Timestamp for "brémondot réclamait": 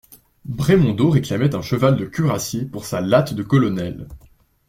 0.49-1.53